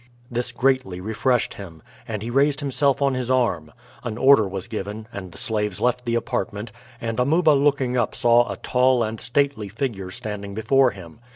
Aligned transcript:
This 0.31 0.51
greatly 0.51 0.99
refreshed 0.99 1.53
him, 1.53 1.83
and 2.07 2.23
he 2.23 2.31
raised 2.31 2.59
himself 2.59 3.03
on 3.03 3.13
his 3.13 3.29
arm. 3.29 3.71
An 4.03 4.17
order 4.17 4.47
was 4.47 4.67
given, 4.67 5.07
and 5.13 5.31
the 5.31 5.37
slaves 5.37 5.79
left 5.79 6.05
the 6.07 6.15
apartment, 6.15 6.71
and 6.99 7.19
Amuba 7.19 7.51
looking 7.51 7.95
up 7.95 8.15
saw 8.15 8.51
a 8.51 8.57
tall 8.57 9.03
and 9.03 9.21
stately 9.21 9.69
figure 9.69 10.09
standing 10.09 10.55
before 10.55 10.89
him. 10.89 11.19